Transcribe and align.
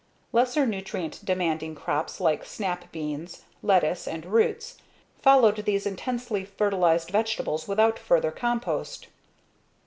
Lesser 0.33 0.65
nutrient 0.65 1.19
demanding 1.23 1.75
crops 1.75 2.19
like 2.19 2.43
snap 2.43 2.91
beans, 2.91 3.43
lettuce, 3.61 4.07
and 4.07 4.25
roots 4.25 4.77
followed 5.21 5.57
these 5.57 5.85
intensively 5.85 6.43
fertilized 6.43 7.11
vegetables 7.11 7.67
without 7.67 7.99
further 7.99 8.31
compost. 8.31 9.09